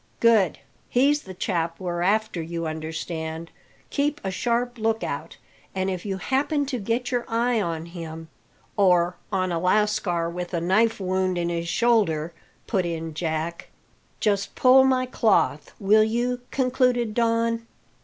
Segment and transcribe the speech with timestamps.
[0.19, 0.57] "Good!
[0.89, 3.51] He's the chap we're after, you understand.
[3.91, 5.37] Keep a sharp look out,
[5.75, 8.27] and if you happen to get your eye on him"
[8.77, 12.33] "Or on a lascar with a knife wound in his shoulder,"
[12.65, 13.69] put in Jack.
[14.19, 17.67] "Just pull my cloth, will you?" concluded Don.